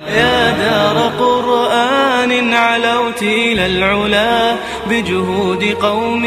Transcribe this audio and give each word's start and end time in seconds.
يا 0.00 0.50
دار 0.50 1.12
قرآن 1.18 2.54
علوت 2.54 3.22
إلى 3.22 3.66
العلا 3.66 4.56
بجهود 4.90 5.64
قوم 5.64 6.24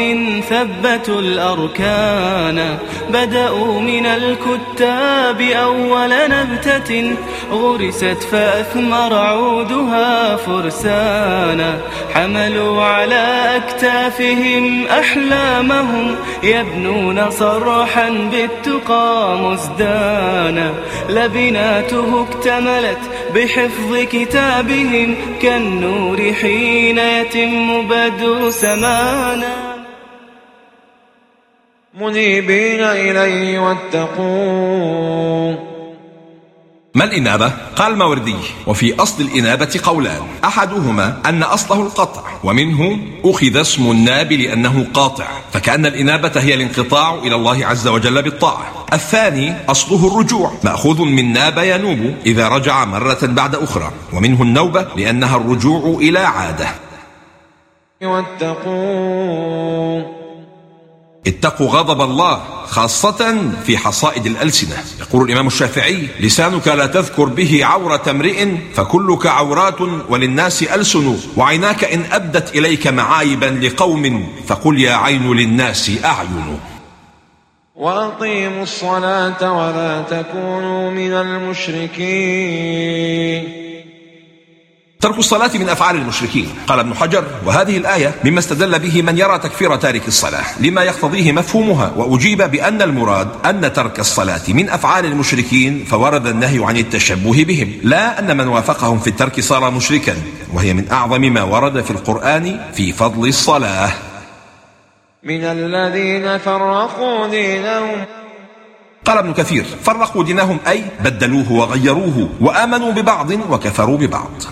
ثبتوا 0.50 1.20
الأركان. 1.20 2.78
بدأوا 3.10 3.80
من 3.80 4.06
الكتاب 4.06 5.40
أول 5.40 6.10
نبتة 6.30 7.16
غرست 7.50 8.26
فأثمر 8.30 9.14
عودها 9.14 10.36
فرسانا. 10.36 11.80
حملوا 12.14 12.82
على 12.82 13.56
أكتافهم 13.56 14.86
أحلامهم 14.86 16.16
يبنون 16.42 17.30
صرحا 17.30 18.10
بالتقى 18.10 19.38
مزدانا. 19.38 20.74
لبناته 21.08 22.22
اكتملت 22.22 22.98
بحفظ 23.34 23.96
كتابهم 24.12 25.16
كالنور 25.42 26.32
حين 26.40 26.98
يتم 26.98 27.88
بدء 27.88 28.50
سمانا 28.50 29.68
منيبين 32.00 32.80
إليه 32.80 33.58
واتقون 33.58 35.67
ما 36.98 37.04
الإنابة؟ 37.04 37.52
قال 37.76 37.92
الماوردي 37.92 38.36
وفي 38.66 39.02
أصل 39.02 39.22
الإنابة 39.22 39.80
قولان. 39.84 40.22
أحدهما 40.44 41.16
أن 41.26 41.42
أصله 41.42 41.82
القطع 41.82 42.22
ومنه 42.44 42.98
أخذ 43.24 43.56
اسم 43.56 43.90
الناب 43.90 44.32
لأنه 44.32 44.86
قاطع 44.94 45.26
فكأن 45.52 45.86
الإنابة 45.86 46.32
هي 46.36 46.54
الانقطاع 46.54 47.14
إلى 47.14 47.34
الله 47.34 47.66
عز 47.66 47.88
وجل 47.88 48.22
بالطاعة. 48.22 48.86
الثاني 48.92 49.54
أصله 49.68 50.06
الرجوع 50.06 50.52
مأخوذ 50.64 51.02
من 51.02 51.32
ناب 51.32 51.58
ينوب 51.58 52.14
إذا 52.26 52.48
رجع 52.48 52.84
مرة 52.84 53.18
بعد 53.22 53.54
أخرى 53.54 53.92
ومنه 54.12 54.42
النوبة 54.42 54.86
لأنها 54.96 55.36
الرجوع 55.36 55.98
إلى 56.00 56.18
عادة. 56.18 56.68
واتقون 58.02 59.38
اتقوا 61.28 61.68
غضب 61.70 62.00
الله 62.00 62.42
خاصة 62.66 63.50
في 63.66 63.78
حصائد 63.78 64.26
الألسنة. 64.26 64.76
يقول 65.00 65.26
الإمام 65.26 65.46
الشافعي 65.46 66.08
لسانك 66.20 66.68
لا 66.68 66.86
تذكر 66.86 67.24
به 67.24 67.64
عورة 67.64 68.02
امرئ 68.10 68.46
فكلك 68.74 69.26
عورات 69.26 69.80
وللناس 70.08 70.62
ألسن 70.62 71.16
وعيناك 71.36 71.84
إن 71.84 72.04
أبدت 72.12 72.54
إليك 72.56 72.86
معايبا 72.86 73.46
لقوم 73.46 74.28
فقل 74.46 74.80
يا 74.80 74.94
عين 74.94 75.32
للناس 75.32 75.90
أعين. 76.04 76.58
وأقيموا 77.76 78.62
الصلاة 78.62 79.52
ولا 79.52 80.02
تكونوا 80.02 80.90
من 80.90 81.12
المشركين. 81.12 82.08
ترك 85.00 85.18
الصلاة 85.18 85.50
من 85.54 85.68
أفعال 85.68 85.96
المشركين. 85.96 86.48
قال 86.66 86.78
ابن 86.78 86.94
حجر 86.94 87.24
وهذه 87.46 87.76
الآية 87.76 88.14
مما 88.24 88.38
استدل 88.38 88.78
به 88.78 89.02
من 89.02 89.18
يرى 89.18 89.38
تكفير 89.38 89.76
تارك 89.76 90.08
الصلاة 90.08 90.44
لما 90.60 90.82
يقتضيه 90.82 91.32
مفهومها 91.32 91.92
وأجيب 91.96 92.42
بأن 92.42 92.82
المراد 92.82 93.28
أن 93.46 93.72
ترك 93.72 94.00
الصلاة 94.00 94.40
من 94.48 94.68
أفعال 94.68 95.04
المشركين 95.06 95.84
فورد 95.84 96.26
النهي 96.26 96.64
عن 96.64 96.76
التشبه 96.76 97.44
بهم. 97.44 97.72
لا 97.82 98.18
أن 98.18 98.36
من 98.36 98.48
وافقهم 98.48 98.98
في 98.98 99.10
الترك 99.10 99.40
صار 99.40 99.70
مشركا 99.70 100.16
وهي 100.52 100.74
من 100.74 100.90
أعظم 100.90 101.20
ما 101.20 101.42
ورد 101.42 101.80
في 101.80 101.90
القرآن 101.90 102.60
في 102.74 102.92
فضل 102.92 103.28
الصلاة. 103.28 103.90
من 105.22 105.44
الذين 105.44 106.38
فرقوا 106.38 107.28
دينهم. 107.28 108.04
قال 109.04 109.18
ابن 109.18 109.32
كثير 109.32 109.64
فرقوا 109.82 110.24
دينهم 110.24 110.58
أي 110.68 110.84
بدلوه 111.00 111.52
وغيروه 111.52 112.28
وآمنوا 112.40 112.92
ببعض 112.92 113.30
وكفروا 113.30 113.96
ببعض. 113.96 114.42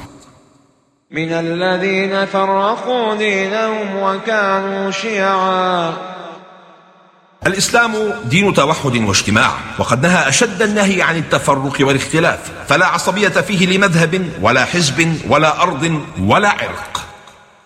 من 1.11 1.33
الذين 1.33 2.27
فرقوا 2.27 3.15
دينهم 3.15 3.97
وكانوا 3.97 4.91
شيعا. 4.91 5.97
الإسلام 7.47 7.93
دين 8.25 8.55
توحد 8.55 8.97
واجتماع 8.97 9.53
وقد 9.79 10.07
نهى 10.07 10.29
أشد 10.29 10.63
النهي 10.63 11.03
عن 11.03 11.17
التفرق 11.17 11.77
والاختلاف 11.81 12.39
فلا 12.69 12.87
عصبية 12.87 13.29
فيه 13.29 13.67
لمذهب 13.67 14.31
ولا 14.41 14.65
حزب 14.65 15.19
ولا 15.29 15.63
أرض 15.63 16.01
ولا 16.21 16.49
عرق. 16.49 17.07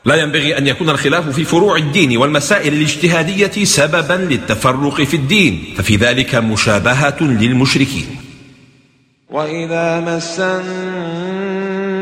لا 0.05 0.15
ينبغي 0.15 0.59
أن 0.59 0.67
يكون 0.67 0.91
الخلاف 0.91 1.29
في 1.29 1.45
فروع 1.45 1.77
الدين 1.77 2.17
والمسائل 2.17 2.73
الاجتهادية 2.73 3.65
سببا 3.65 4.15
للتفرق 4.15 5.03
في 5.03 5.15
الدين 5.15 5.75
ففي 5.79 5.97
ذلك 5.97 6.35
مشابهة 6.35 7.17
للمشركين. 7.21 8.17
وإذا 9.31 10.01
مس 10.01 10.41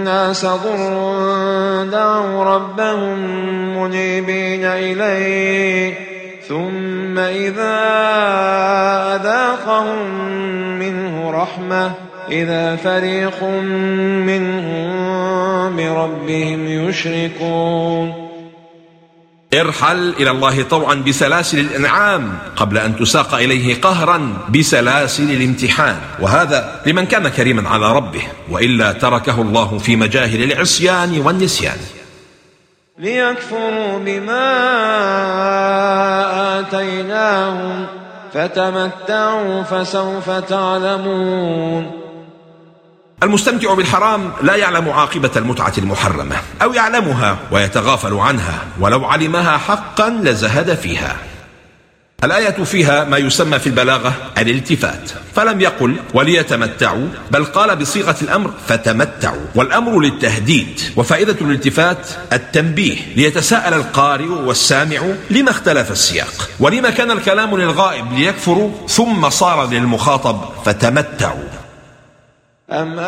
الناس 0.09 0.47
ضر 0.47 1.85
دعوا 1.85 2.45
ربهم 2.45 3.19
منيبين 3.83 4.65
إليه. 4.65 5.95
ثم 6.49 7.19
إذا 7.19 7.77
أذاقهم 9.17 10.09
منه 10.79 11.31
رحمة 11.31 11.91
إذا 12.31 12.77
فريق 12.77 13.45
منهم 14.25 15.77
بربهم 15.77 16.89
يشركون. 16.89 18.28
ارحل 19.55 20.15
إلى 20.21 20.31
الله 20.31 20.63
طوعا 20.63 20.95
بسلاسل 20.95 21.59
الإنعام 21.59 22.39
قبل 22.57 22.79
أن 22.79 22.97
تساق 22.97 23.35
إليه 23.35 23.81
قهرا 23.81 24.39
بسلاسل 24.49 25.31
الامتحان. 25.31 25.97
وهذا 26.21 26.81
لمن 26.87 27.07
كان 27.07 27.29
كريما 27.29 27.69
على 27.69 27.93
ربه 27.93 28.23
وإلا 28.51 28.93
تركه 28.93 29.43
الله 29.43 29.79
في 29.79 29.97
مجاهل 29.97 30.53
العصيان 30.53 31.21
والنسيان. 31.21 31.79
ليكفروا 32.99 33.99
بما 33.99 34.49
آتيناهم 36.61 37.87
فتمتعوا 38.35 39.63
فسوف 39.63 40.31
تعلمون. 40.31 42.08
المستمتع 43.23 43.75
بالحرام 43.75 44.33
لا 44.43 44.57
يعلم 44.57 44.89
عاقبة 44.89 45.31
المتعة 45.37 45.73
المحرمة 45.79 46.37
أو 46.63 46.73
يعلمها 46.73 47.39
ويتغافل 47.51 48.15
عنها 48.15 48.59
ولو 48.81 49.05
علمها 49.05 49.57
حقا 49.57 50.11
لزهد 50.11 50.75
فيها. 50.75 51.17
الآية 52.25 52.65
فيها 52.65 53.05
ما 53.05 53.19
يسمى 53.19 53.59
في 53.59 53.67
البلاغة 53.67 54.13
الالتفات. 54.39 55.11
فلم 55.37 55.61
يقل 55.61 55.97
وليتمتعوا 56.15 57.09
بل 57.31 57.45
قال 57.45 57.77
بصيغة 57.77 58.17
الأمر 58.23 58.51
فتمتعوا. 58.69 59.47
والأمر 59.55 60.01
للتهديد 60.01 60.81
وفائدة 60.97 61.37
الالتفات 61.41 62.07
التنبيه 62.33 62.97
ليتساءل 63.17 63.75
القارئ 63.75 64.29
والسامع 64.29 65.01
لما 65.31 65.51
اختلف 65.51 65.91
السياق. 65.91 66.49
ولما 66.61 66.91
كان 66.91 67.11
الكلام 67.11 67.57
للغائب 67.57 68.13
ليكفروا 68.13 68.71
ثم 68.89 69.29
صار 69.29 69.67
للمخاطب 69.71 70.41
فتمتعوا. 70.65 71.58
أم 72.73 72.99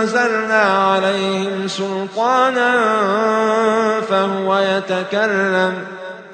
أنزلنا 0.00 0.62
عليهم 0.62 1.68
سلطانا 1.68 2.70
فهو 4.00 4.58
يتكلم 4.58 5.72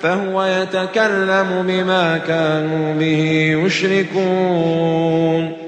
فهو 0.01 0.45
يتكلم 0.45 1.65
بما 1.69 2.19
كانوا 2.19 2.95
به 2.95 3.57
يشركون 3.65 5.66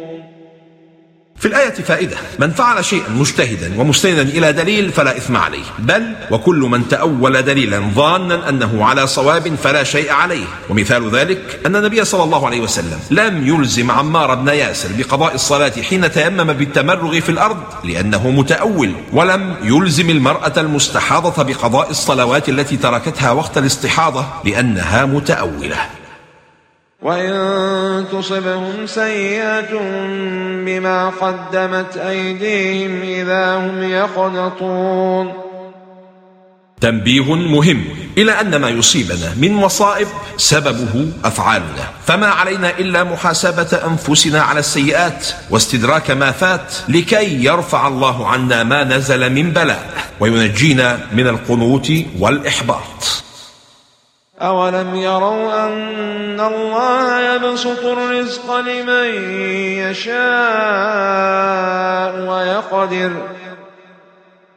في 1.40 1.48
الآية 1.48 1.70
فائدة 1.74 2.16
من 2.38 2.50
فعل 2.50 2.84
شيئا 2.84 3.08
مجتهدا 3.08 3.80
ومستندا 3.80 4.22
إلى 4.22 4.52
دليل 4.52 4.92
فلا 4.92 5.16
إثم 5.16 5.36
عليه 5.36 5.64
بل 5.78 6.14
وكل 6.30 6.56
من 6.56 6.88
تأول 6.88 7.42
دليلا 7.42 7.78
ظانا 7.94 8.48
أنه 8.48 8.84
على 8.84 9.06
صواب 9.06 9.54
فلا 9.62 9.84
شيء 9.84 10.12
عليه. 10.12 10.44
ومثال 10.70 11.10
ذلك 11.10 11.60
أن 11.66 11.76
النبي 11.76 12.04
صلى 12.04 12.24
الله 12.24 12.46
عليه 12.46 12.60
وسلم 12.60 13.00
لم 13.10 13.46
يلزم 13.46 13.90
عمار 13.90 14.34
بن 14.34 14.48
ياسر 14.48 14.88
بقضاء 14.98 15.34
الصلاة 15.34 15.72
حين 15.88 16.12
تيمم 16.12 16.52
بالتمرغ 16.52 17.20
في 17.20 17.28
الأرض 17.28 17.62
لأنه 17.84 18.30
متأول 18.30 18.92
ولم 19.12 19.56
يلزم 19.62 20.10
المرأة 20.10 20.52
المستحاضة 20.56 21.42
بقضاء 21.42 21.90
الصلوات 21.90 22.48
التي 22.48 22.76
تركتها 22.76 23.30
وقت 23.30 23.58
الاستحاضة 23.58 24.26
لأنها 24.44 25.04
متأولة. 25.04 25.97
وإن 27.02 28.04
تصبهم 28.12 28.86
سيئة 28.86 29.72
بما 30.66 31.08
قدمت 31.08 31.96
أيديهم 31.96 33.02
إذا 33.02 33.56
هم 33.56 33.82
يقنطون. 33.82 35.32
تنبيه 36.80 37.34
مهم 37.34 37.84
إلى 38.18 38.40
أن 38.40 38.56
ما 38.56 38.68
يصيبنا 38.68 39.34
من 39.36 39.52
مصائب 39.52 40.08
سببه 40.36 41.12
أفعالنا. 41.24 41.90
فما 42.06 42.26
علينا 42.26 42.70
إلا 42.78 43.04
محاسبة 43.04 43.80
أنفسنا 43.86 44.42
على 44.42 44.60
السيئات 44.60 45.28
واستدراك 45.50 46.10
ما 46.10 46.30
فات 46.30 46.74
لكي 46.88 47.44
يرفع 47.44 47.88
الله 47.88 48.28
عنا 48.28 48.62
ما 48.62 48.84
نزل 48.84 49.32
من 49.32 49.50
بلاء 49.52 50.10
وينجينا 50.20 50.98
من 51.12 51.26
القنوط 51.26 51.86
والإحباط. 52.18 53.27
أولم 54.40 54.94
يروا 54.94 55.66
أن 55.66 56.40
الله 56.40 57.34
يبسط 57.34 57.84
الرزق 57.84 58.56
لمن 58.56 59.34
يشاء 59.90 60.18
ويقدر. 62.30 63.12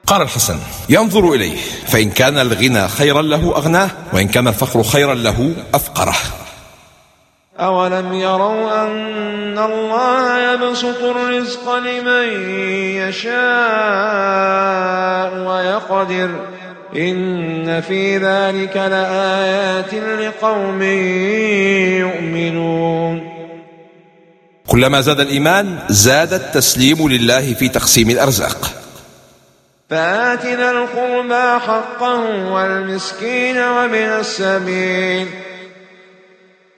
قال 0.07 0.21
الحسن 0.21 0.59
ينظر 0.89 1.33
إليه 1.33 1.57
فإن 1.87 2.09
كان 2.09 2.37
الغنى 2.37 2.87
خيرا 2.87 3.21
له 3.21 3.53
أغناه 3.55 3.89
وإن 4.13 4.27
كان 4.27 4.47
الفقر 4.47 4.83
خيرا 4.83 5.13
له 5.13 5.53
أفقره. 5.73 6.15
أولم 7.59 8.13
يروا 8.13 8.85
أن 8.87 9.59
الله 9.59 10.53
يبسط 10.53 11.01
الرزق 11.01 11.75
لمن 11.75 12.49
يشاء 13.01 13.31
ويقدر. 15.47 16.29
إن 16.95 17.81
في 17.81 18.17
ذلك 18.17 18.77
لآيات 18.77 19.93
لقوم 19.93 20.81
يؤمنون. 21.99 23.31
كلما 24.67 25.01
زاد 25.01 25.19
الإيمان 25.19 25.79
زاد 25.89 26.33
التسليم 26.33 27.09
لله 27.09 27.53
في 27.53 27.69
تقسيم 27.69 28.09
الأرزاق. 28.09 28.71
فآتنا 29.89 30.71
القربى 30.71 31.59
حقه 31.65 32.51
والمسكين 32.51 33.57
ومن 33.57 33.95
السبيل. 33.95 35.27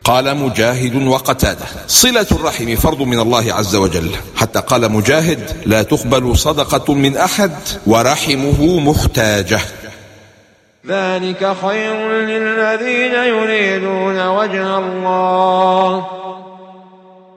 قال 0.03 0.37
مجاهد 0.37 0.95
وقتاده 1.07 1.65
صلة 1.87 2.27
الرحم 2.31 2.75
فرض 2.75 3.01
من 3.01 3.19
الله 3.19 3.53
عز 3.53 3.75
وجل. 3.75 4.09
حتى 4.35 4.59
قال 4.59 4.91
مجاهد 4.91 5.51
لا 5.65 5.83
تقبل 5.83 6.37
صدقة 6.37 6.93
من 6.93 7.17
أحد 7.17 7.51
ورحمه 7.87 8.79
محتاجة. 8.79 9.59
ذلك 10.87 11.55
خير 11.61 12.11
للذين 12.11 13.13
يريدون 13.13 14.27
وجه 14.27 14.77
الله. 14.77 16.05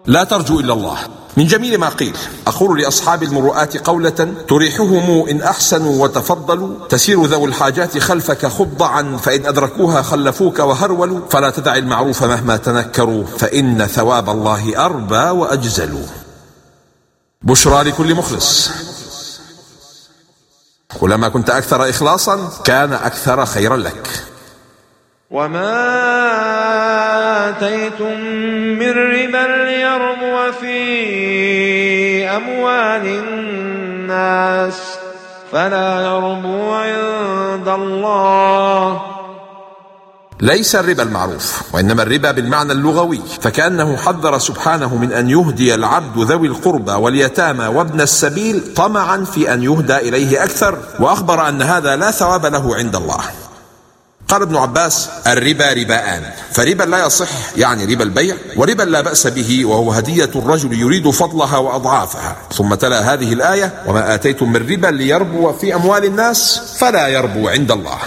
لا 0.07 0.25
ترجو 0.25 0.61
إلا 0.61 0.73
الله. 0.73 0.99
من 1.37 1.47
جميل 1.47 1.79
ما 1.79 1.89
قيل 1.89 2.17
أقول 2.47 2.81
لأصحاب 2.81 3.23
المروءات 3.23 3.77
قولة 3.77 4.35
تريحهم 4.49 5.29
إن 5.29 5.43
أحسنوا 5.43 6.03
وتفضلوا. 6.03 6.87
تسير 6.89 7.25
ذو 7.25 7.47
الحاجات 7.47 7.99
خلفك 7.99 8.47
خضعا 8.47 9.17
فإن 9.23 9.47
أدركوها 9.47 10.03
خلفوك 10.03 10.59
وهرولوا. 10.59 11.21
فلا 11.31 11.51
تدع 11.51 11.77
المعروف 11.77 12.25
مهما 12.25 12.57
تنكروا 12.57 13.25
فإن 13.25 13.87
ثواب 13.87 14.31
الله 14.31 14.85
أربى 14.85 15.31
وأجزل 15.39 15.99
بشرى 17.43 17.83
لكل 17.83 18.15
مخلص. 18.15 18.71
كلما 21.01 21.29
كنت 21.29 21.51
أكثر 21.51 21.91
إخلاصا 21.91 22.51
كان 22.65 22.93
أكثر 22.93 23.47
خيرا 23.47 23.77
لك. 23.77 24.09
وما 25.31 25.73
آتيتم 27.49 28.21
من 28.79 28.91
ربا 28.91 29.65
ليربو 29.65 30.53
في 30.61 30.77
أموال 32.29 33.07
الناس 33.07 34.99
فلا 35.53 36.01
يربو 36.01 36.75
عند 36.75 37.69
الله 37.69 39.16
ليس 40.41 40.77
الربا 40.77 41.03
المعروف 41.03 41.63
وإنما 41.73 42.03
الربا 42.03 42.31
بالمعنى 42.31 42.73
اللغوي 42.73 43.21
فكأنه 43.41 43.97
حذر 43.97 44.39
سبحانه 44.39 44.95
من 44.97 45.13
أن 45.13 45.31
يهدي 45.31 45.75
العبد 45.75 46.19
ذوي 46.19 46.49
القربى 46.49 46.93
واليتامى 46.93 47.67
وابن 47.67 48.01
السبيل 48.01 48.75
طمعا 48.75 49.25
في 49.25 49.53
أن 49.55 49.63
يهدى 49.63 49.97
إليه 49.97 50.45
أكثر 50.45 50.79
وأخبر 51.01 51.49
أن 51.49 51.63
هذا 51.63 51.97
لا 51.97 52.11
ثواب 52.11 52.47
له 52.47 52.77
عند 52.77 52.97
الله. 52.97 53.21
قال 54.29 54.43
ابن 54.43 54.57
عباس 54.57 55.09
الربا 55.27 55.73
رباءان 55.73 56.23
فربا 56.53 56.85
لا 56.85 57.07
يصح 57.07 57.29
يعني 57.57 57.95
ربا 57.95 58.05
البيع 58.05 58.37
وربا 58.57 58.83
لا 58.83 59.01
بأس 59.01 59.27
به 59.27 59.65
وهو 59.65 59.93
هدية 59.93 60.31
الرجل 60.37 60.73
يريد 60.73 61.11
فضلها 61.11 61.59
وأضعافها. 61.59 62.37
ثم 62.53 62.75
تلا 62.75 63.15
هذه 63.15 63.33
الآية 63.33 63.83
وما 63.87 64.15
آتيتم 64.15 64.53
من 64.53 64.71
ربا 64.71 64.87
ليربو 64.87 65.53
في 65.53 65.75
أموال 65.75 66.05
الناس 66.05 66.61
فلا 66.79 67.09
يربو 67.09 67.49
عند 67.49 67.73
الله. 67.73 67.99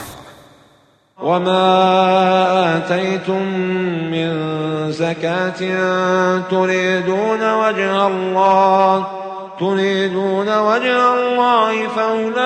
وما 1.21 2.77
آتيتم 2.77 3.43
من 4.11 4.31
زكاة 4.91 5.59
تريدون 6.51 7.53
وجه 7.53 8.07
الله 8.07 9.07
تريدون 9.59 10.57
وجه 10.57 11.13
الله 11.13 11.87
فأولئك 11.87 12.39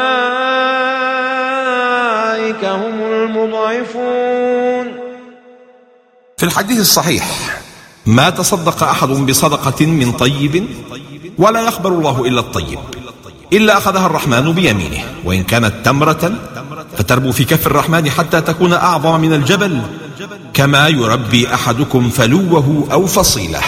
هم 2.65 3.01
المضعفون 3.01 4.85
في 6.37 6.43
الحديث 6.43 6.79
الصحيح 6.79 7.25
ما 8.05 8.29
تصدق 8.29 8.83
أحد 8.83 9.07
بصدقة 9.07 9.85
من 9.85 10.11
طيب 10.11 10.67
ولا 11.37 11.61
يقبل 11.61 11.91
الله 11.91 12.25
إلا 12.25 12.39
الطيب 12.39 12.79
إلا 13.53 13.77
أخذها 13.77 14.05
الرحمن 14.05 14.53
بيمينه 14.53 15.03
وإن 15.25 15.43
كانت 15.43 15.85
تمرة 15.85 16.31
فتربو 16.97 17.31
في 17.31 17.43
كف 17.43 17.67
الرحمن 17.67 18.09
حتى 18.09 18.41
تكون 18.41 18.73
أعظم 18.73 19.19
من 19.19 19.33
الجبل. 19.33 19.81
كما 20.53 20.87
يربي 20.87 21.53
أحدكم 21.53 22.09
فلوه 22.09 22.87
أو 22.91 23.07
فصيلة. 23.07 23.59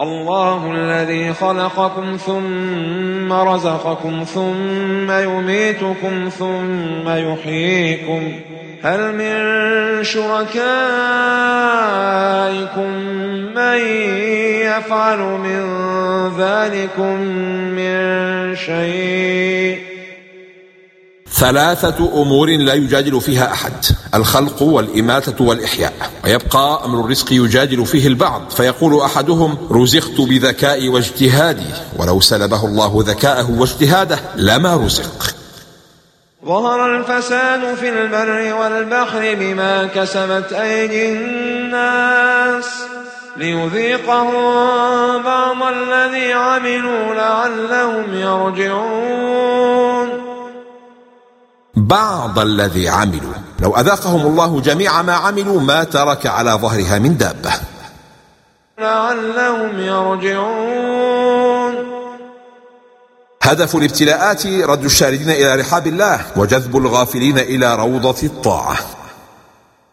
الله 0.00 0.72
الذي 0.72 1.34
خلقكم 1.34 2.16
ثم 2.26 3.32
رزقكم 3.32 4.24
ثم 4.34 5.10
يميتكم 5.10 6.28
ثم 6.38 7.08
يحييكم. 7.08 8.32
هل 8.82 9.14
من 9.14 10.04
شركائكم 10.04 10.60
من 13.54 13.78
يفعل 14.64 15.18
من 15.18 15.62
ذلكم 16.38 17.16
من 17.76 18.56
شيء؟ 18.56 19.89
ثلاثة 21.40 22.22
أمور 22.22 22.48
لا 22.48 22.74
يجادل 22.74 23.20
فيها 23.20 23.52
أحد 23.52 23.72
الخلق 24.14 24.62
والإماتة 24.62 25.44
والإحياء. 25.44 25.92
ويبقى 26.24 26.82
أمر 26.84 27.00
الرزق 27.00 27.32
يجادل 27.32 27.86
فيه 27.86 28.06
البعض 28.06 28.50
فيقول 28.50 29.00
أحدهم 29.00 29.58
رزقت 29.70 30.20
بذكائي 30.20 30.88
واجتهادي 30.88 31.66
ولو 31.96 32.20
سلبه 32.20 32.66
الله 32.66 33.04
ذكاءه 33.06 33.50
واجتهاده 33.58 34.18
لما 34.36 34.76
رزق. 34.76 35.34
ظهر 36.44 36.96
الفساد 36.96 37.74
في 37.74 37.88
البر 37.88 38.54
والبحر 38.54 39.34
بما 39.34 39.86
كسبت 39.86 40.52
أيدي 40.52 41.12
الناس 41.12 42.64
ليذيقهم 43.36 44.32
بعض 45.22 45.62
الذي 45.62 46.32
عملوا 46.32 47.14
لعلهم 47.14 48.14
يرجعون. 48.14 49.50
بعض 51.86 52.38
الذي 52.38 52.88
عملوا. 52.88 53.34
لو 53.60 53.76
أذاقهم 53.76 54.26
الله 54.26 54.60
جميع 54.60 55.02
ما 55.02 55.12
عملوا 55.12 55.60
ما 55.60 55.84
ترك 55.84 56.26
على 56.26 56.50
ظهرها 56.50 56.98
من 56.98 57.16
دابة. 57.16 57.52
لعلهم 58.78 59.80
يرجعون. 59.80 61.74
هدف 63.42 63.76
الابتلاءات 63.76 64.46
رد 64.46 64.84
الشاردين 64.84 65.30
إلى 65.30 65.54
رحاب 65.54 65.86
الله 65.86 66.20
وجذب 66.36 66.76
الغافلين 66.76 67.38
إلى 67.38 67.76
روضة 67.76 68.22
الطاعة. 68.22 68.76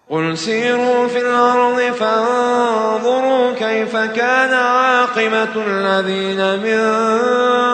قل 0.10 0.38
سيروا 0.38 1.08
في 1.08 1.20
الأرض 1.20 1.94
فانظروا 2.00 3.54
كيف 3.54 3.96
كان 3.96 4.54
عاقبة 4.54 5.64
الذين 5.68 6.60
من 6.64 6.80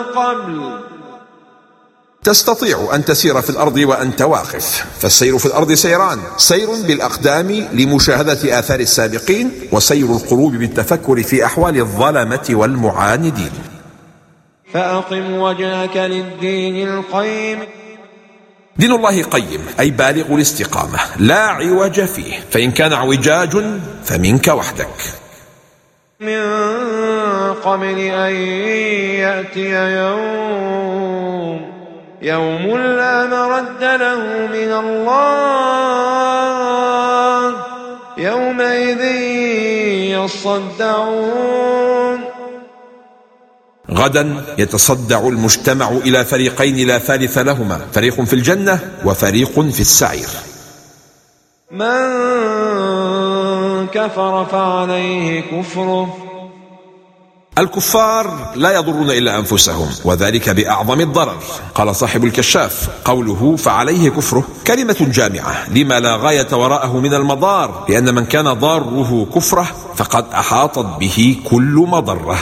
قبل. 0.03 0.92
تستطيع 2.23 2.89
أن 2.93 3.05
تسير 3.05 3.41
في 3.41 3.49
الأرض 3.49 3.77
وأنت 3.77 4.21
واقف. 4.21 4.85
فالسير 4.99 5.37
في 5.37 5.45
الأرض 5.45 5.73
سيران. 5.73 6.19
سير 6.37 6.67
بالأقدام 6.87 7.51
لمشاهدة 7.73 8.59
آثار 8.59 8.79
السابقين 8.79 9.51
وسير 9.71 10.05
القلوب 10.05 10.55
بالتفكر 10.55 11.23
في 11.23 11.45
أحوال 11.45 11.77
الظلمة 11.77 12.47
والمعاندين. 12.49 13.51
فأقم 14.73 15.33
وجهك 15.33 15.97
للدين 15.97 16.89
القيم. 16.89 17.59
دين 18.77 18.91
الله 18.91 19.23
قيم 19.23 19.65
أي 19.79 19.91
بالغ 19.91 20.35
الاستقامة. 20.35 20.99
لا 21.17 21.39
عوج 21.39 22.01
فيه. 22.01 22.33
فإن 22.51 22.71
كان 22.71 22.93
اعوجاج 22.93 23.63
فمنك 24.03 24.47
وحدك. 24.47 24.87
من 26.19 26.43
قبل 27.53 27.99
أن 27.99 28.35
يأتي 29.19 29.69
يوم. 29.95 31.72
يوم 32.23 32.77
لا 32.77 33.25
مرد 33.25 33.83
له 33.83 34.47
من 34.47 34.71
الله. 34.85 35.23
يومئذ 38.17 39.01
يصدعون. 40.23 42.19
غدا 43.91 44.43
يتصدع 44.57 45.19
المجتمع 45.19 45.89
إلى 45.89 46.25
فريقين 46.25 46.87
لا 46.87 46.97
ثالث 46.97 47.37
لهما 47.37 47.81
فريق 47.93 48.21
في 48.21 48.33
الجنة 48.33 48.79
وفريق 49.05 49.59
في 49.59 49.79
السعير. 49.79 50.29
من 51.71 52.03
كفر 53.87 54.45
فعليه 54.45 55.41
كفره. 55.41 56.22
الكفار 57.57 58.53
لا 58.55 58.71
يضرون 58.75 59.11
إلا 59.11 59.39
أنفسهم 59.39 59.89
وذلك 60.05 60.49
بأعظم 60.49 60.99
الضرر. 61.01 61.37
قال 61.75 61.95
صاحب 61.95 62.25
الكشاف 62.25 62.89
قوله 63.05 63.55
فعليه 63.55 64.09
كفره 64.09 64.43
كلمة 64.67 64.95
جامعة 64.99 65.69
لما 65.69 65.99
لا 65.99 66.15
غاية 66.15 66.47
وراءه 66.53 66.99
من 66.99 67.13
المضار 67.13 67.85
لأن 67.89 68.15
من 68.15 68.25
كان 68.25 68.53
ضاره 68.53 69.27
كفره 69.35 69.67
فقد 69.95 70.25
أحاطت 70.33 70.99
به 70.99 71.37
كل 71.49 71.85
مضرة. 71.87 72.37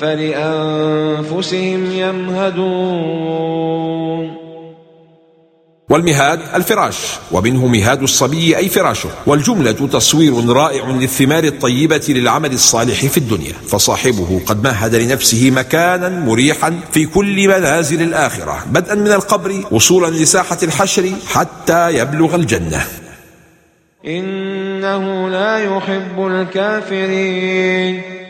فلأنفسهم 0.00 1.90
يمهدون. 1.90 3.34
والمهاد 5.94 6.40
الفراش 6.54 6.96
ومنه 7.32 7.66
مهاد 7.66 8.02
الصبي 8.02 8.56
أي 8.56 8.68
فراشه. 8.68 9.08
والجملة 9.26 9.72
تصوير 9.72 10.48
رائع 10.48 10.88
للثمار 10.88 11.44
الطيبة 11.44 12.04
للعمل 12.08 12.52
الصالح 12.52 13.06
في 13.06 13.18
الدنيا. 13.18 13.52
فصاحبه 13.68 14.40
قد 14.46 14.64
مهد 14.64 14.94
لنفسه 14.94 15.50
مكانا 15.50 16.08
مريحا 16.08 16.80
في 16.92 17.06
كل 17.06 17.48
منازل 17.48 18.02
الآخرة 18.02 18.64
بدءا 18.66 18.94
من 18.94 19.12
القبر 19.12 19.64
وصولا 19.70 20.10
لساحة 20.10 20.58
الحشر 20.62 21.12
حتى 21.26 21.90
يبلغ 21.90 22.34
الجنة. 22.34 22.86
إنه 24.06 25.28
لا 25.28 25.58
يحب 25.58 26.26
الكافرين. 26.26 28.23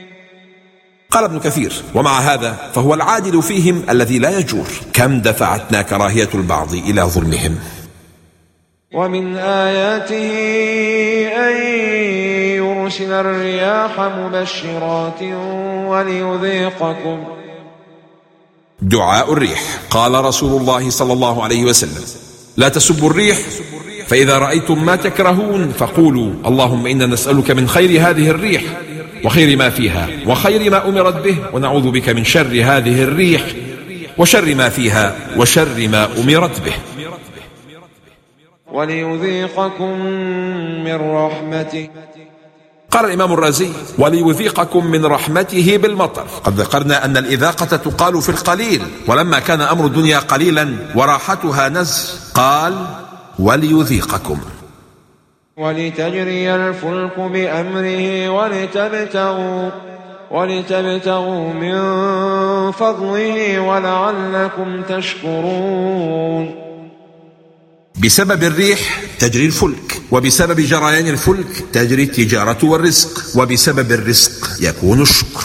قال 1.15 1.25
ابن 1.25 1.39
كثير 1.39 1.73
ومع 1.95 2.19
هذا 2.19 2.71
فهو 2.75 2.95
العادل 2.95 3.43
فيهم 3.43 3.83
الذي 3.91 4.19
لا 4.19 4.39
يجور. 4.39 4.67
كم 4.93 5.21
دفعتنا 5.21 5.83
كراهية 5.83 6.29
البعض 6.35 6.75
إلى 6.75 7.03
ظلمهم؟ 7.03 7.59
ومن 8.95 9.37
آياته 9.37 10.31
أن 11.49 11.57
يرسل 12.57 13.13
الرياح 13.13 14.01
مبشرات 14.01 15.23
وليذيقكم. 15.89 17.25
دعاء 18.83 19.33
الريح. 19.33 19.63
قال 19.91 20.25
رسول 20.25 20.61
الله 20.61 20.91
صلى 20.91 21.13
الله 21.13 21.45
عليه 21.45 21.65
وسلم 21.65 22.05
لا 22.57 22.69
تسبوا 22.69 23.11
الريح 23.11 23.39
فإذا 24.07 24.39
رأيتم 24.39 24.85
ما 24.85 24.97
تكرهون 24.97 25.73
فقولوا 25.79 26.33
اللهم 26.47 26.87
إنا 26.87 27.07
نسألك 27.07 27.51
من 27.51 27.69
خير 27.69 27.91
هذه 28.11 28.29
الريح. 28.31 28.63
وخير 29.25 29.57
ما 29.57 29.71
فيها 29.71 30.09
وخير 30.27 30.71
ما 30.71 30.89
أمرت 30.89 31.15
به 31.25 31.37
ونعوذ 31.53 31.91
بك 31.91 32.09
من 32.09 32.25
شر 32.25 32.53
هذه 32.65 33.03
الريح 33.03 33.43
وشر 34.19 34.55
ما 34.55 34.69
فيها 34.69 35.17
وشر 35.37 35.89
ما 35.89 36.09
أمرت 36.19 36.61
به. 36.61 36.73
وليذيقكم 38.73 39.99
من 40.85 40.95
رحمته. 40.95 41.89
قال 42.91 43.05
الإمام 43.05 43.33
الرازي 43.33 43.71
وليذيقكم 43.99 44.87
من 44.87 45.07
رحمته 45.07 45.77
بالمطر. 45.77 46.27
قد 46.45 46.61
ذكرنا 46.61 47.05
أن 47.05 47.17
الإذاقة 47.17 47.77
تقال 47.77 48.23
في 48.23 48.29
القليل 48.29 48.83
ولما 49.07 49.39
كان 49.39 49.61
أمر 49.61 49.87
الدنيا 49.87 50.19
قليلا 50.19 50.77
وراحتها 50.95 51.69
نز. 51.69 52.21
قال 52.35 52.87
وليذيقكم. 53.39 54.39
ولتجري 55.57 56.55
الفلك 56.55 57.19
بأمره 57.19 58.29
ولتبتغوا 58.29 59.71
ولتبتغوا 60.31 61.53
من 61.53 61.77
فضله 62.73 63.61
ولعلكم 63.61 64.83
تشكرون. 64.83 66.55
بسبب 68.05 68.45
الريح 68.45 69.01
تجري 69.19 69.47
الفلك 69.47 70.01
وبسبب 70.11 70.61
جريان 70.61 71.09
الفلك 71.09 71.65
تجري 71.73 72.03
التجارة 72.03 72.65
والرزق 72.65 73.39
وبسبب 73.39 73.93
الرزق 73.93 74.49
يكون 74.61 75.03
الشكر. 75.03 75.45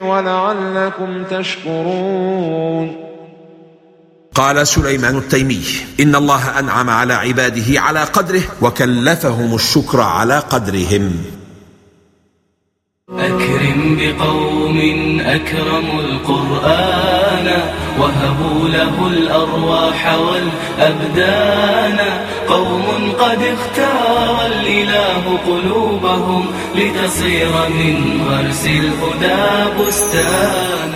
ولعلكم 0.00 1.24
تشكرون. 1.24 3.09
قال 4.34 4.66
سليمان 4.66 5.18
التيمي 5.18 5.62
إن 6.00 6.14
الله 6.14 6.58
أنعم 6.58 6.90
على 6.90 7.14
عباده 7.14 7.80
على 7.80 8.04
قدره 8.04 8.42
وكلفهم 8.62 9.54
الشكر 9.54 10.00
على 10.00 10.38
قدرهم. 10.38 11.24
أكرم 13.18 13.98
بقوم 14.00 14.78
أكرموا 15.20 16.00
القرآن 16.00 17.62
وهبوا 17.98 18.68
له 18.68 19.06
الأرواح 19.06 20.14
والأبدان. 20.14 21.98
قوم 22.48 23.12
قد 23.18 23.42
اختار 23.42 24.46
الإله 24.46 25.38
قلوبهم 25.46 26.46
لتصير 26.74 27.52
من 27.68 28.22
غرس 28.28 28.66
الهدى 28.66 29.70
بستانا 29.78 30.89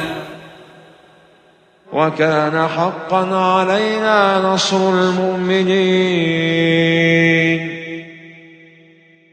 وكان 1.95 2.69
حقا 2.69 3.37
علينا 3.37 4.41
نصر 4.55 4.77
المؤمنين. 4.77 5.75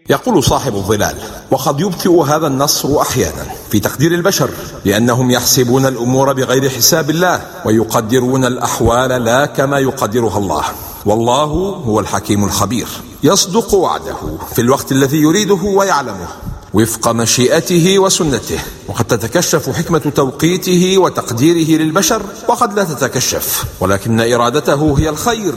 يقول 0.10 0.44
صاحب 0.44 0.76
الظلال 0.76 1.16
وقد 1.52 1.80
يبطئ 1.80 2.10
هذا 2.10 2.48
النصر 2.48 3.02
أحيانا 3.02 3.46
في 3.72 3.80
تقدير 3.80 4.12
البشر 4.12 4.50
لأنهم 4.86 5.32
يحسبون 5.32 5.86
الأمور 5.86 6.34
بغير 6.34 6.70
حساب 6.70 7.10
الله 7.10 7.42
ويقدرون 7.66 8.46
الأحوال 8.46 9.10
لا 9.10 9.46
كما 9.46 9.80
يقدرها 9.80 10.38
الله. 10.38 10.64
والله 11.06 11.46
هو 11.86 12.00
الحكيم 12.00 12.44
الخبير. 12.44 12.88
يصدق 13.24 13.74
وعده 13.74 14.16
في 14.56 14.62
الوقت 14.62 14.92
الذي 14.92 15.18
يريده 15.18 15.60
ويعلمه 15.64 16.28
وفق 16.74 17.08
مشيئته 17.12 18.00
وسنته. 18.00 18.60
وقد 18.88 19.06
تتكشف 19.06 19.70
حكمة 19.70 20.00
توقيته 20.16 20.98
وتقديره 20.98 21.82
للبشر 21.82 22.22
وقد 22.48 22.74
لا 22.74 22.84
تتكشف. 22.84 23.66
ولكن 23.80 24.20
إرادته 24.20 25.00
هي 25.00 25.10
الخير 25.10 25.54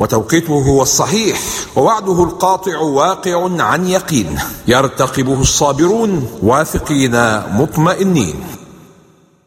وتوقيته 0.00 0.52
هو 0.52 0.82
الصحيح 0.82 1.40
ووعده 1.76 2.24
القاطع 2.24 2.78
واقع 2.78 3.62
عن 3.62 3.86
يقين. 3.86 4.38
يرتقبه 4.68 5.40
الصابرون 5.40 6.28
واثقين 6.42 7.40
مطمئنين. 7.52 8.44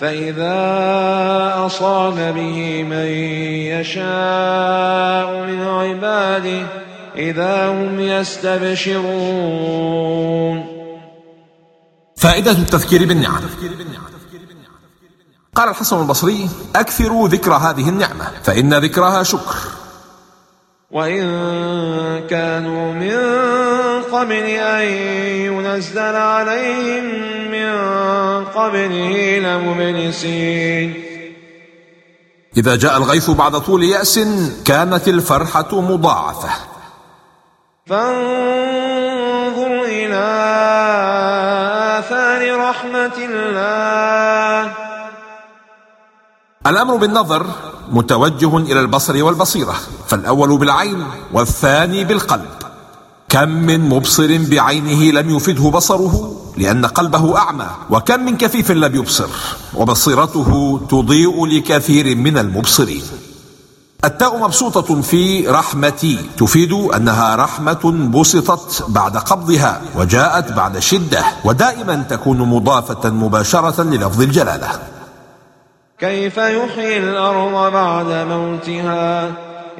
فإذا 0.00 0.56
أصاب 1.66 2.14
به 2.14 2.82
من 2.82 3.06
يشاء 3.72 5.28
من 5.46 5.62
عباده 5.62 6.66
إذا 7.16 7.68
هم 7.68 8.00
يستبشرون. 8.00 9.14
فائدة 12.16 12.50
التذكير 12.50 13.04
بالنعم. 13.06 13.40
قال 15.54 15.68
الحسن 15.68 16.00
البصري 16.00 16.48
أكثروا 16.76 17.28
ذكر 17.28 17.52
هذه 17.52 17.88
النعمة 17.88 18.24
فإن 18.42 18.74
ذكرها 18.74 19.22
شكر. 19.22 19.56
وإن 20.90 21.24
كانوا 22.30 22.92
من 22.92 23.16
قبل 24.12 24.46
أن 24.46 24.88
ينزل 25.46 26.16
عليهم 26.16 27.33
قبله 28.54 29.38
لمبلسين. 29.38 30.94
إذا 32.56 32.76
جاء 32.76 32.96
الغيث 32.96 33.30
بعد 33.30 33.60
طول 33.60 33.84
يأس 33.84 34.20
كانت 34.64 35.08
الفرحة 35.08 35.80
مضاعفة. 35.80 36.50
فانظر 37.86 39.82
إلى 39.84 40.24
آثار 41.98 42.56
رحمة 42.68 43.16
الله. 43.18 44.72
الأمر 46.66 46.96
بالنظر 46.96 47.46
متوجه 47.90 48.56
إلى 48.56 48.80
البصر 48.80 49.24
والبصيرة 49.24 49.74
فالأول 50.08 50.58
بالعين 50.58 51.06
والثاني 51.32 52.04
بالقلب. 52.04 52.54
كم 53.28 53.48
من 53.48 53.80
مبصر 53.88 54.38
بعينه 54.50 55.20
لم 55.20 55.36
يفده 55.36 55.70
بصره؟ 55.70 56.43
لأن 56.56 56.86
قلبه 56.86 57.38
أعمى 57.38 57.66
وكم 57.90 58.20
من 58.20 58.36
كفيف 58.36 58.70
لم 58.70 58.94
يبصر 58.96 59.28
وبصيرته 59.74 60.80
تضيء 60.90 61.46
لكثير 61.46 62.16
من 62.16 62.38
المبصرين. 62.38 63.02
التاء 64.04 64.38
مبسوطة 64.38 65.00
في 65.00 65.48
رحمتي 65.48 66.18
تفيد 66.38 66.72
أنها 66.72 67.36
رحمة 67.36 68.10
بسطت 68.14 68.84
بعد 68.88 69.16
قبضها 69.16 69.80
وجاءت 69.96 70.52
بعد 70.52 70.78
شدة 70.78 71.24
ودائما 71.44 72.04
تكون 72.10 72.38
مضافة 72.38 73.10
مباشرة 73.10 73.82
للفظ 73.82 74.22
الجلالة. 74.22 74.68
كيف 75.98 76.36
يحيي 76.36 76.98
الأرض 76.98 77.72
بعد 77.72 78.06
موتها؟ 78.06 79.32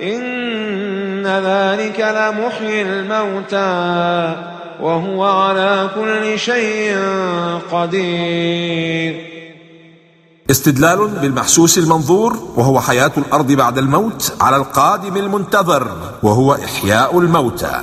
إن 0.02 1.26
ذلك 1.26 2.00
لمحيي 2.00 2.82
الموتى. 2.82 4.53
وهو 4.80 5.24
على 5.24 5.90
كل 5.94 6.38
شيء 6.38 6.98
قدير. 7.72 9.34
استدلال 10.50 11.08
بالمحسوس 11.08 11.78
المنظور 11.78 12.38
وهو 12.56 12.80
حياة 12.80 13.12
الأرض 13.18 13.52
بعد 13.52 13.78
الموت 13.78 14.32
على 14.40 14.56
القادم 14.56 15.16
المنتظر 15.16 15.88
وهو 16.22 16.54
إحياء 16.54 17.18
الموتى. 17.18 17.82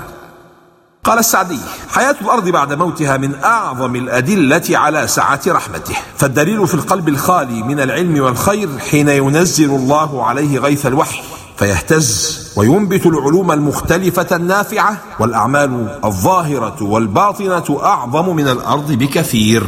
قال 1.04 1.20
السعدي 1.20 1.60
حياة 1.90 2.16
الأرض 2.22 2.50
بعد 2.50 2.74
موتها 2.74 3.18
من 3.18 3.36
أعظم 3.44 3.96
الأدلة 3.96 4.78
على 4.78 5.08
سعة 5.08 5.42
رحمته. 5.48 5.96
فالدليل 6.18 6.68
في 6.68 6.74
القلب 6.74 7.10
الخالي 7.10 7.64
من 7.64 7.80
العلم 7.80 8.22
والخير 8.24 8.70
حين 8.92 9.10
ينزل 9.10 9.70
الله 9.70 10.26
عليه 10.26 10.60
غيث 10.60 10.86
الوحي 10.86 11.22
فيهتز 11.58 12.41
وينبت 12.56 13.06
العلوم 13.06 13.52
المختلفة 13.52 14.36
النافعة 14.36 14.98
والأعمال 15.20 16.00
الظاهرة 16.06 16.84
والباطنة 16.84 17.80
أعظم 17.84 18.36
من 18.36 18.48
الأرض 18.48 18.92
بكثير. 18.92 19.64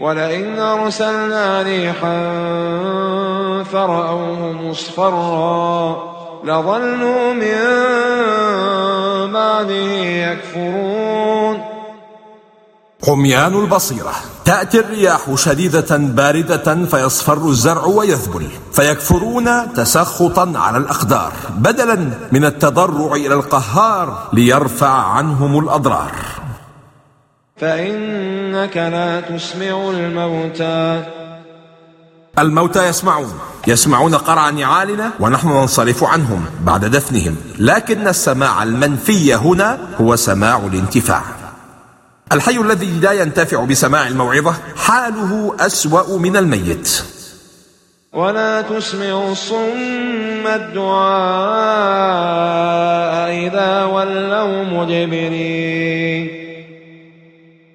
ولئن 0.00 0.58
أرسلنا 0.58 1.62
ريحا 1.62 2.18
فرأوه 3.64 4.52
مصفرا 4.52 5.96
لظلوا 6.44 7.32
من 7.32 7.58
بعده 9.32 9.92
يكفرون. 10.26 11.57
عميان 13.06 13.54
البصيرة. 13.54 14.12
تأتي 14.44 14.80
الرياح 14.80 15.34
شديدة 15.34 15.96
باردة 15.96 16.86
فيصفر 16.86 17.48
الزرع 17.48 17.84
ويذبل 17.84 18.46
فيكفرون 18.72 19.72
تسخطا 19.74 20.52
على 20.56 20.78
الأقدار 20.78 21.32
بدلا 21.58 22.10
من 22.32 22.44
التضرع 22.44 23.12
إلى 23.12 23.34
القهار 23.34 24.28
ليرفع 24.32 24.88
عنهم 24.88 25.58
الأضرار. 25.58 26.12
فإنك 27.56 28.76
لا 28.76 29.20
تسمع 29.20 29.90
الموتى. 29.90 31.04
الموتى 32.38 32.88
يسمعون 32.88 33.38
يسمعون 33.66 34.14
قرع 34.14 34.50
نعالنا 34.50 35.10
ونحن 35.20 35.48
ننصرف 35.48 36.04
عنهم 36.04 36.44
بعد 36.60 36.84
دفنهم 36.84 37.36
لكن 37.58 38.08
السماع 38.08 38.62
المنفي 38.62 39.34
هنا 39.34 39.78
هو 40.00 40.16
سماع 40.16 40.56
الانتفاع. 40.56 41.37
الحي 42.32 42.56
الذي 42.60 43.00
لا 43.00 43.12
ينتفع 43.12 43.64
بسماع 43.64 44.08
الموعظة 44.08 44.54
حاله 44.76 45.56
أسوأ 45.60 46.18
من 46.18 46.36
الميت. 46.36 47.02
ولا 48.12 48.62
تسمع 48.62 49.30
الصم 49.32 50.46
الدعاء 50.46 50.88
إذا 53.46 53.84
ولوا 53.84 54.64
مدبرين. 54.64 55.97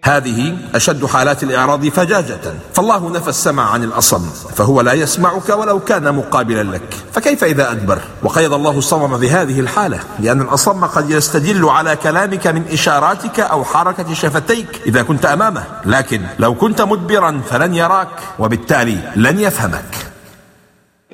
هذه 0.05 0.57
أشد 0.75 1.05
حالات 1.05 1.43
الإعراض 1.43 1.87
فجاجة. 1.87 2.39
فالله 2.73 3.09
نفى 3.09 3.27
السمع 3.27 3.71
عن 3.71 3.83
الأصم 3.83 4.29
فهو 4.55 4.81
لا 4.81 4.93
يسمعك 4.93 5.49
ولو 5.49 5.79
كان 5.79 6.15
مقابلا 6.15 6.63
لك. 6.63 6.93
فكيف 7.13 7.43
إذا 7.43 7.71
أدبر؟ 7.71 7.99
وقيد 8.23 8.53
الله 8.53 8.77
الصمم 8.77 9.17
بهذه 9.17 9.59
الحالة 9.59 9.99
لأن 10.19 10.41
الأصم 10.41 10.85
قد 10.85 11.09
يستدل 11.09 11.69
على 11.69 11.95
كلامك 11.95 12.47
من 12.47 12.63
إشاراتك 12.71 13.39
أو 13.39 13.63
حركة 13.63 14.13
شفتيك 14.13 14.81
إذا 14.85 15.01
كنت 15.03 15.25
أمامه. 15.25 15.63
لكن 15.85 16.21
لو 16.39 16.55
كنت 16.55 16.81
مدبرا 16.81 17.41
فلن 17.49 17.75
يراك 17.75 18.19
وبالتالي 18.39 18.97
لن 19.15 19.39
يفهمك. 19.39 19.95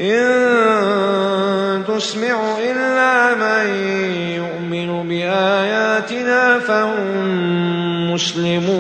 إن 0.01 1.85
تسمع 1.87 2.57
إلا 2.57 3.35
من 3.35 3.67
يؤمن 4.39 5.09
بآياتنا 5.09 6.59
فهم 6.59 7.58
مسلمون 8.19 8.79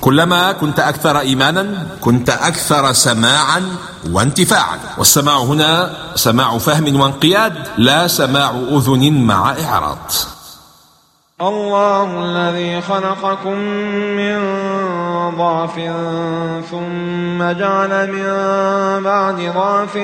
كلما 0.00 0.52
كنت 0.52 0.80
أكثر 0.80 1.18
إيمانا 1.18 1.86
كنت 2.00 2.30
أكثر 2.30 2.92
سماعا 2.92 3.62
وانتفاعا. 4.12 4.78
والسماع 4.98 5.38
هنا 5.38 5.90
سماع 6.14 6.58
فهم 6.58 7.00
وانقياد 7.00 7.54
لا 7.78 8.06
سماع 8.06 8.50
أذن 8.50 9.12
مع 9.26 9.54
إعراض. 9.64 10.12
الله 11.40 12.24
الذي 12.24 12.80
خلقكم 12.80 13.58
من 14.18 14.38
ضعف 15.38 15.74
ثم 16.70 17.38
جعل 17.52 18.12
من 18.12 18.26
بعد 19.02 19.52
ضعف 19.54 19.98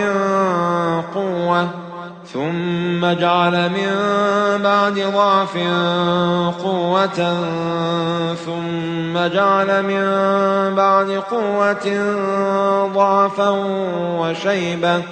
قوة. 1.15 1.84
ثم 2.35 3.07
جعل 3.13 3.71
من 3.71 3.93
بعد 4.63 4.95
ضعف 4.95 5.57
قوة 6.65 7.21
ثم 8.47 9.15
جعل 9.35 9.83
من 9.83 10.05
بعد 10.75 11.11
قوة 11.31 11.87
ضعفا 12.95 13.49
وشيبة. 14.19 15.03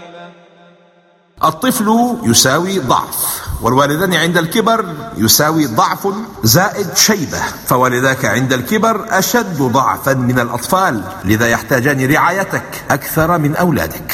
الطفل 1.44 2.16
يساوي 2.22 2.78
ضعف 2.78 3.42
والوالدان 3.62 4.14
عند 4.14 4.38
الكبر 4.38 4.84
يساوي 5.16 5.66
ضعف 5.66 6.08
زائد 6.42 6.96
شيبة 6.96 7.40
فوالداك 7.66 8.24
عند 8.24 8.52
الكبر 8.52 9.06
أشد 9.10 9.58
ضعفا 9.62 10.14
من 10.14 10.38
الأطفال 10.38 11.02
لذا 11.24 11.48
يحتاجان 11.48 12.12
رعايتك 12.12 12.84
أكثر 12.90 13.38
من 13.38 13.56
أولادك. 13.56 14.12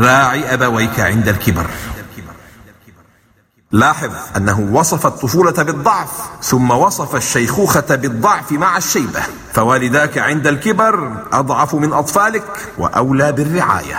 راعي 0.00 0.54
أبويك 0.54 1.00
عند 1.00 1.28
الكبر. 1.28 1.66
لاحظ 3.72 4.10
أنه 4.36 4.70
وصف 4.72 5.06
الطفولة 5.06 5.62
بالضعف 5.62 6.30
ثم 6.42 6.70
وصف 6.70 7.16
الشيخوخة 7.16 7.94
بالضعف 7.94 8.52
مع 8.52 8.76
الشيبة. 8.76 9.22
فوالداك 9.52 10.18
عند 10.18 10.46
الكبر 10.46 11.12
أضعف 11.32 11.74
من 11.74 11.92
أطفالك 11.92 12.44
وأولى 12.78 13.32
بالرعاية. 13.32 13.98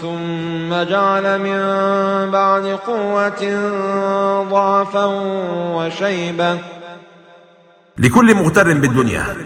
ثم 0.00 0.74
جعل 0.90 1.38
من 1.38 1.60
بعد 2.30 2.62
قوة 2.86 3.42
ضعفا 4.50 5.04
وشيبة. 5.76 6.58
لكل 7.98 8.34
مغتر 8.34 8.74
بالدنيا. 8.74 9.36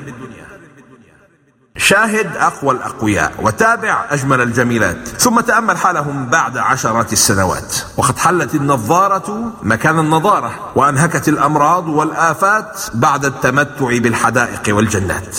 شاهد 1.88 2.36
أقوى 2.36 2.74
الأقوياء 2.74 3.32
وتابع 3.38 4.04
أجمل 4.10 4.40
الجميلات. 4.40 5.08
ثم 5.08 5.40
تأمل 5.40 5.78
حالهم 5.78 6.26
بعد 6.26 6.58
عشرات 6.58 7.12
السنوات. 7.12 7.76
وقد 7.96 8.18
حلت 8.18 8.54
النظارة 8.54 9.52
مكان 9.62 9.98
النضارة 9.98 10.72
وأنهكت 10.74 11.28
الأمراض 11.28 11.88
والآفات 11.88 12.80
بعد 12.94 13.24
التمتع 13.24 13.98
بالحدائق 13.98 14.62
والجنات. 14.68 15.36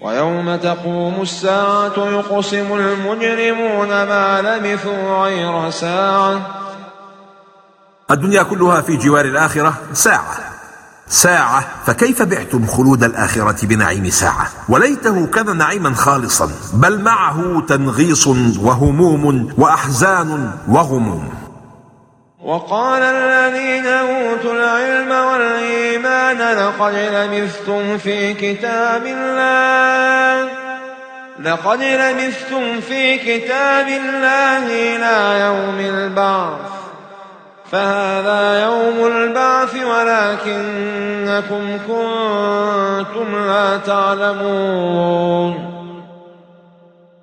ويوم 0.00 0.56
تقوم 0.56 1.22
الساعة 1.22 1.96
يقسم 1.96 2.72
المجرمون 2.72 3.88
ما 3.88 4.42
لبثوا 4.42 5.24
غير 5.24 5.70
ساعة. 5.70 6.40
الدنيا 8.10 8.42
كلها 8.42 8.80
في 8.80 8.96
جوار 8.96 9.24
الآخرة 9.24 9.74
ساعة. 9.92 10.49
ساعة 11.10 11.64
فكيف 11.86 12.22
بعتم 12.22 12.66
خلود 12.66 13.04
الآخرة 13.04 13.66
بنعيم 13.66 14.10
ساعة؟ 14.10 14.48
وليته 14.68 15.26
كان 15.26 15.56
نعيما 15.56 15.94
خالصا 15.94 16.50
بل 16.72 17.02
معه 17.02 17.62
تنغيص 17.68 18.26
وهموم 18.60 19.54
وأحزان 19.58 20.50
وغموم. 20.68 21.28
وقال 22.44 23.02
الذين 23.02 23.86
أوتوا 23.86 24.52
العلم 24.52 25.10
والإيمان 25.10 26.38
لقد 26.56 26.94
لبثتم 26.94 27.98
في 27.98 28.34
كتاب 28.34 29.06
الله. 29.06 30.50
لقد 31.40 31.82
لبثتم 31.82 32.80
في 32.80 33.18
كتاب 33.18 33.88
الله 33.88 34.66
إلى 34.66 35.40
يوم 35.40 35.78
البعث. 35.80 36.79
فهذا 37.72 38.62
يوم 38.62 39.06
البعث 39.06 39.74
ولكنكم 39.74 41.64
كنتم 41.86 43.28
لا 43.46 43.76
تعلمون. 43.86 45.70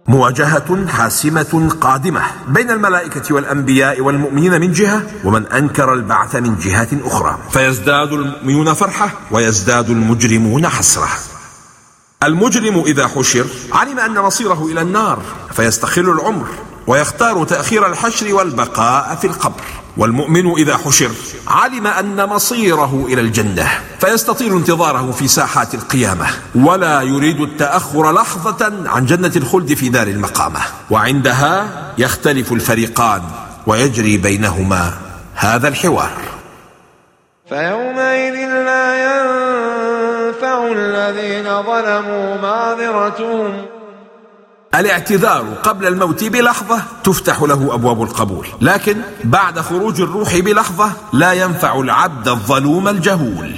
مواجهة 0.07 0.87
حاسمة 0.87 1.69
قادمة 1.81 2.21
بين 2.47 2.71
الملائكة 2.71 3.35
والأنبياء 3.35 4.01
والمؤمنين 4.01 4.61
من 4.61 4.71
جهة 4.71 5.01
ومن 5.23 5.47
أنكر 5.47 5.93
البعث 5.93 6.35
من 6.35 6.55
جهة 6.59 6.87
أخرى. 7.05 7.37
فيزداد 7.51 8.13
المؤمنون 8.13 8.73
فرحة 8.73 9.09
ويزداد 9.31 9.89
المجرمون 9.89 10.67
حسرة. 10.67 11.09
المجرم 12.23 12.83
إذا 12.85 13.07
حشر 13.07 13.45
علم 13.73 13.99
أن 13.99 14.19
مصيره 14.19 14.65
إلى 14.65 14.81
النار 14.81 15.19
فيستخل 15.51 16.01
العمر 16.01 16.47
ويختار 16.87 17.43
تأخير 17.43 17.85
الحشر 17.87 18.33
والبقاء 18.33 19.15
في 19.15 19.27
القبر. 19.27 19.63
والمؤمن 19.97 20.51
إذا 20.51 20.77
حشر 20.77 21.11
علم 21.47 21.87
أن 21.87 22.25
مصيره 22.25 23.05
إلى 23.09 23.21
الجنة 23.21 23.69
فيستطيل 23.99 24.53
انتظاره 24.53 25.11
في 25.11 25.27
ساحات 25.27 25.73
القيامة 25.73 26.27
ولا 26.55 27.01
يريد 27.01 27.41
التأخر 27.41 28.11
لحظة 28.11 28.89
عن 28.89 29.05
جنة 29.05 29.31
الخلد 29.35 29.73
في 29.73 29.89
دار 29.89 30.07
المقامة. 30.07 30.59
وعندها 30.89 31.67
يختلف 31.97 32.51
الفريقان 32.51 33.21
ويجري 33.67 34.17
بينهما 34.17 34.93
هذا 35.35 35.67
الحوار. 35.67 36.11
فيومئذ 37.49 38.35
لا 38.69 38.85
ينفع 39.07 40.67
الذين 40.71 41.63
ظلموا 41.63 42.37
معذرتهم. 42.41 43.76
الاعتذار 44.77 45.45
قبل 45.63 45.87
الموت 45.87 46.23
بلحظة 46.23 46.81
تفتح 47.03 47.41
له 47.41 47.73
أبواب 47.73 48.01
القبول. 48.01 48.47
لكن 48.61 48.97
بعد 49.23 49.59
خروج 49.59 50.01
الروح 50.01 50.37
بلحظة 50.37 50.91
لا 51.13 51.33
ينفع 51.33 51.79
العبد 51.79 52.27
الظلوم 52.27 52.87
الجهول. 52.87 53.55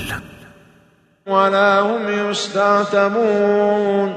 ولا 1.27 1.79
هم 1.79 2.29
يستعتبون. 2.29 4.13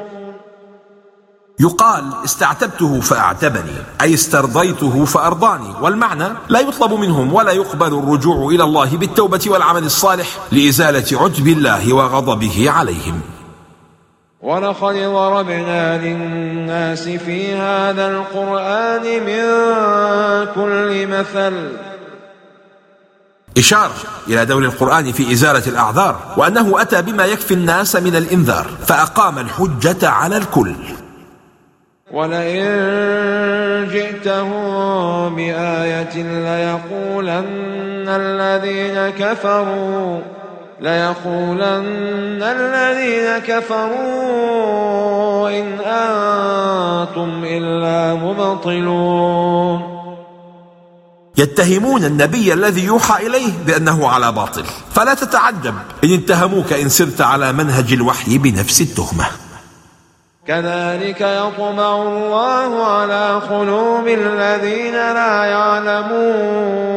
يقال 1.61 2.05
استعتبته 2.25 3.01
فأعتبني 3.01 3.77
أي 4.01 4.15
استرضيته 4.15 5.05
فأرضاني 5.05 5.75
والمعنى 5.81 6.29
لا 6.49 6.61
يطلب 6.61 6.93
منهم 6.93 7.33
ولا 7.33 7.53
يقبل 7.53 7.99
الرجوع 7.99 8.49
إلى 8.49 8.65
الله 8.65 8.97
بالتوبة 8.97 9.41
والعمل 9.47 9.85
الصالح 9.85 10.29
لإزالة 10.53 11.23
عجب 11.23 11.49
الله 11.49 11.93
وغضبه 11.93 12.71
عليهم. 12.71 13.21
ولقد 14.43 14.95
ضربنا 14.95 15.99
للناس 15.99 17.09
في 17.09 17.55
هذا 17.55 18.09
القرآن 18.09 19.03
من 19.03 19.45
كل 20.55 21.07
مثل. 21.07 21.73
إشارة 23.59 23.95
إلى 24.29 24.45
دور 24.45 24.63
القرآن 24.63 25.13
في 25.13 25.33
إزالة 25.33 25.67
الأعذار 25.67 26.35
وأنه 26.37 26.83
أتى 26.83 27.03
بما 27.03 27.25
يكفي 27.25 27.55
الناس 27.55 27.97
من 27.97 28.17
الإنذار 28.17 28.67
فأقام 28.87 29.39
الحجة 29.39 30.09
على 30.09 30.37
الكل. 30.37 30.75
ولئن 32.13 32.69
جئتهم 33.93 35.37
بآية 35.37 36.15
ليقولن 36.23 38.09
الذين 38.09 39.11
كفروا 39.19 40.21
ليقولن 40.83 42.43
الذين 42.43 43.39
كفروا 43.47 45.51
إن 45.51 45.79
أنتم 45.81 47.45
إلا 47.45 48.15
مبطلون 48.15 49.93
يتهمون 51.39 52.05
النبي 52.05 52.53
الذي 52.53 52.85
يوحى 52.85 53.27
إليه 53.27 53.53
بأنه 53.67 54.09
على 54.09 54.33
باطل. 54.33 54.65
فلا 54.95 55.15
تتعجب 55.15 55.75
إن 56.05 56.15
اتهموك 56.15 56.73
إن 56.73 56.89
سرت 56.89 57.21
على 57.21 57.53
منهج 57.53 57.93
الوحي 57.93 58.39
بنفس 58.39 58.81
التهمة. 58.81 59.27
كذلك 60.47 61.21
يطبع 61.21 62.03
الله 62.03 62.87
على 62.87 63.41
قلوب 63.51 64.09
الذين 64.09 64.95
لا 64.95 65.45
يعلمون. 65.45 66.93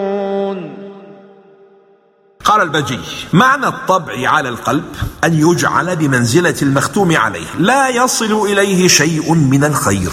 قال 2.45 2.61
البجي 2.61 2.99
معنى 3.33 3.67
الطبع 3.67 4.29
على 4.29 4.49
القلب 4.49 4.95
أن 5.23 5.33
يجعل 5.33 5.95
بمنزلة 5.95 6.55
المختوم 6.61 7.17
عليه 7.17 7.47
لا 7.59 7.89
يصل 7.89 8.47
إليه 8.47 8.87
شيء 8.87 9.33
من 9.33 9.63
الخير. 9.63 10.11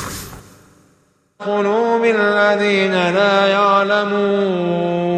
قلوب 1.46 2.04
الذين 2.04 2.92
لا 2.92 3.46
يعلمون. 3.46 5.12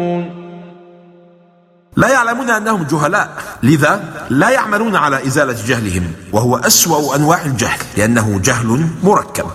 لا 1.97 2.07
يعلمون 2.07 2.49
أنهم 2.49 2.83
جهلاء 2.83 3.29
لذا 3.63 4.25
لا 4.29 4.49
يعملون 4.49 4.95
على 4.95 5.27
إزالة 5.27 5.57
جهلهم 5.67 6.13
وهو 6.33 6.57
أسوأ 6.57 7.15
أنواع 7.15 7.41
الجهل 7.45 7.79
لأنه 7.97 8.39
جهل 8.43 8.87
مركب. 9.03 9.45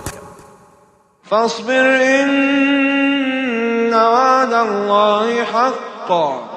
فاصبر 1.31 2.03
إن 2.20 3.94
وعد 3.94 4.53
الله 4.53 5.44
حق 5.44 6.50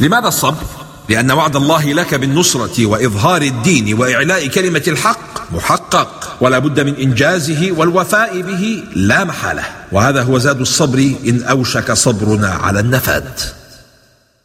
لماذا 0.00 0.28
الصبر؟ 0.28 0.64
لأن 1.08 1.30
وعد 1.30 1.56
الله 1.56 1.92
لك 1.92 2.14
بالنصرة 2.14 2.86
وإظهار 2.86 3.42
الدين 3.42 4.00
وإعلاء 4.00 4.46
كلمة 4.46 4.82
الحق 4.88 5.52
محقق 5.54 6.36
ولا 6.40 6.58
بد 6.58 6.80
من 6.80 6.94
إنجازه 6.94 7.72
والوفاء 7.76 8.40
به 8.40 8.84
لا 8.96 9.24
محالة. 9.24 9.62
وهذا 9.92 10.22
هو 10.22 10.38
زاد 10.38 10.60
الصبر 10.60 11.14
إن 11.26 11.42
أوشك 11.42 11.92
صبرنا 11.92 12.48
على 12.48 12.80
النفاد 12.80 13.24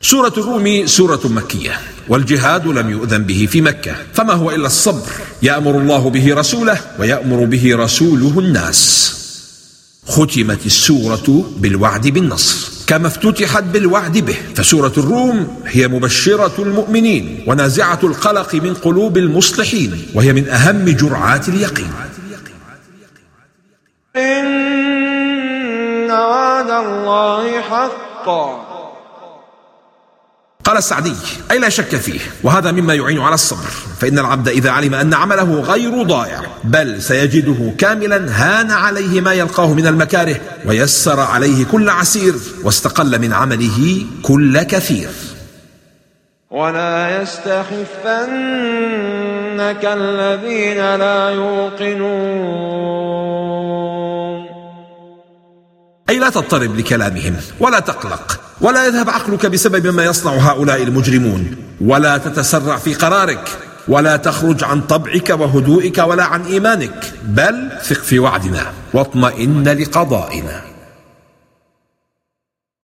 سورة 0.01 0.33
الروم 0.37 0.87
سورة 0.87 1.21
مكية 1.25 1.79
والجهاد 2.07 2.67
لم 2.67 2.89
يؤذن 2.89 3.23
به 3.23 3.47
في 3.51 3.61
مكة. 3.61 3.95
فما 4.13 4.33
هو 4.33 4.51
إلا 4.51 4.67
الصبر؟ 4.67 5.09
يأمر 5.41 5.77
الله 5.77 6.09
به 6.09 6.35
رسوله 6.35 6.81
ويأمر 6.99 7.45
به 7.45 7.75
رسوله 7.75 8.39
الناس. 8.39 9.11
ختمت 10.07 10.65
السورة 10.65 11.51
بالوعد 11.57 12.07
بالنصر. 12.07 12.74
كما 12.87 13.07
افتتحت 13.07 13.63
بالوعد 13.63 14.17
به. 14.17 14.35
فسورة 14.55 14.93
الروم 14.97 15.61
هي 15.65 15.87
مبشرة 15.87 16.53
المؤمنين 16.59 17.43
ونازعة 17.47 17.99
القلق 18.03 18.55
من 18.55 18.73
قلوب 18.73 19.17
المصلحين 19.17 20.07
وهي 20.13 20.33
من 20.33 20.49
أهم 20.49 20.85
جرعات 20.85 21.49
اليقين. 21.49 21.91
إن 24.15 26.11
وعد 26.11 26.69
الله 26.69 27.61
حق 27.61 28.27
قال 30.65 30.77
السعدي 30.77 31.13
أي 31.51 31.59
لا 31.59 31.69
شك 31.69 31.95
فيه؟ 31.95 32.19
وهذا 32.43 32.71
مما 32.71 32.93
يعين 32.93 33.19
على 33.19 33.33
الصبر. 33.33 33.69
فإن 33.99 34.19
العبد 34.19 34.47
إذا 34.47 34.71
علم 34.71 34.93
أن 34.93 35.13
عمله 35.13 35.61
غير 35.61 36.03
ضائع 36.03 36.41
بل 36.63 37.01
سيجده 37.01 37.73
كاملا 37.77 38.17
هان 38.29 38.71
عليه 38.71 39.21
ما 39.21 39.33
يلقاه 39.33 39.73
من 39.73 39.87
المكاره 39.87 40.35
ويسر 40.65 41.19
عليه 41.19 41.65
كل 41.65 41.89
عسير 41.89 42.35
واستقل 42.63 43.19
من 43.19 43.33
عمله 43.33 44.05
كل 44.23 44.63
كثير. 44.63 45.09
ولا 46.51 47.21
يستخفنك 47.21 48.25
الذين 49.83 50.95
لا 50.95 51.29
يوقنون. 51.29 52.05
أي 56.09 56.19
لا 56.19 56.29
تضطرب 56.29 56.75
لكلامهم 56.75 57.35
ولا 57.59 57.79
تقلق. 57.79 58.44
ولا 58.61 58.87
يذهب 58.87 59.09
عقلك 59.09 59.45
بسبب 59.45 59.87
ما 59.87 60.05
يصنع 60.05 60.31
هؤلاء 60.31 60.83
المجرمون. 60.83 61.55
ولا 61.81 62.17
تتسرع 62.17 62.77
في 62.77 62.93
قرارك 62.93 63.49
ولا 63.87 64.17
تخرج 64.17 64.63
عن 64.63 64.81
طبعك 64.81 65.29
وهدوئك 65.29 65.97
ولا 65.97 66.23
عن 66.23 66.43
إيمانك 66.43 67.13
بل 67.23 67.69
ثق 67.83 68.01
في 68.03 68.19
وعدنا 68.19 68.71
واطمئن 68.93 69.69
لقضائنا. 69.69 70.74